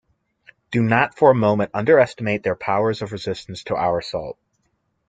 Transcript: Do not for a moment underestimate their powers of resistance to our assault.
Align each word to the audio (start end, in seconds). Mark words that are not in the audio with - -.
Do 0.71 0.81
not 0.81 1.15
for 1.15 1.29
a 1.29 1.35
moment 1.35 1.69
underestimate 1.75 2.41
their 2.41 2.55
powers 2.55 3.03
of 3.03 3.11
resistance 3.11 3.61
to 3.65 3.75
our 3.75 3.99
assault. 3.99 4.39